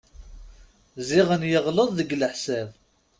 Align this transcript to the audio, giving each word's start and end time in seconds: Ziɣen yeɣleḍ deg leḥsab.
Ziɣen 1.07 1.43
yeɣleḍ 1.51 1.89
deg 1.97 2.15
leḥsab. 2.19 2.67